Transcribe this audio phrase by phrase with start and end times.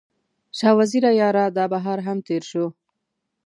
[0.57, 2.65] شاه وزیره یاره، دا بهار هم تیر شو